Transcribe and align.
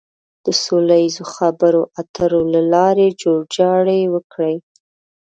د 0.45 0.47
سوله 0.63 0.95
ييزو 1.03 1.25
خبرو 1.35 1.81
اترو 1.99 2.41
له 2.53 2.61
لارې 2.73 3.07
جوړجاړی 3.21 4.01
وکړي. 4.13 4.55